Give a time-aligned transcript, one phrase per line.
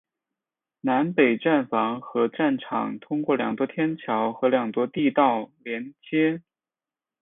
[0.79, 6.41] 南北站房和站场通过两座天桥和两座地道连接。